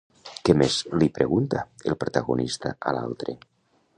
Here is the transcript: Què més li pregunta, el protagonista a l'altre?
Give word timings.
Què 0.47 0.53
més 0.61 0.77
li 1.01 1.09
pregunta, 1.17 1.61
el 1.91 1.99
protagonista 2.05 2.75
a 2.87 2.95
l'altre? 2.99 3.37